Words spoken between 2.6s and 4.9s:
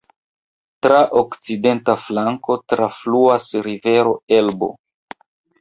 trafluas rivero Elbo.